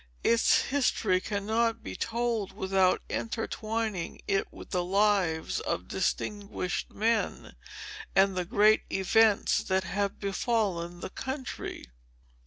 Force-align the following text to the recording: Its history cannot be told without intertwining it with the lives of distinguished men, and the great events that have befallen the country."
Its 0.23 0.63
history 0.63 1.19
cannot 1.21 1.83
be 1.83 1.95
told 1.95 2.53
without 2.53 3.03
intertwining 3.07 4.19
it 4.27 4.51
with 4.51 4.71
the 4.71 4.83
lives 4.83 5.59
of 5.59 5.87
distinguished 5.87 6.91
men, 6.91 7.55
and 8.15 8.35
the 8.35 8.43
great 8.43 8.81
events 8.91 9.61
that 9.61 9.83
have 9.83 10.19
befallen 10.19 11.01
the 11.01 11.11
country." 11.11 11.85